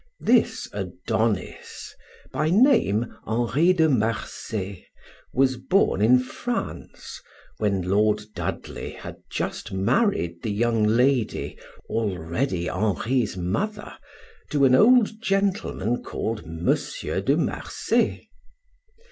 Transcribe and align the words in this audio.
This 0.19 0.67
Adonis, 0.73 1.93
by 2.31 2.49
name 2.49 3.15
Henri 3.27 3.71
de 3.71 3.87
Marsay, 3.87 4.83
was 5.31 5.57
born 5.57 6.01
in 6.01 6.17
France, 6.17 7.21
when 7.59 7.83
Lord 7.83 8.23
Dudley 8.33 8.93
had 8.93 9.17
just 9.29 9.71
married 9.71 10.41
the 10.41 10.49
young 10.49 10.83
lady, 10.85 11.55
already 11.87 12.65
Henri's 12.67 13.37
mother, 13.37 13.95
to 14.49 14.65
an 14.65 14.73
old 14.73 15.21
gentleman 15.21 16.01
called 16.01 16.45
M. 16.45 16.65
de 16.65 17.37
Marsay. 17.37 18.27